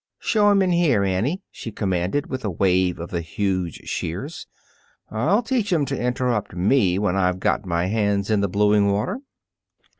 [0.17, 4.47] "Show 'em in here, Annie," she commanded, with a wave of the huge shears.
[5.11, 9.19] "I'll teach 'em to interrupt me when I've got my hands in the bluing water."